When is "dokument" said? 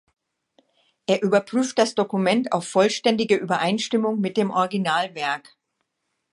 1.93-2.53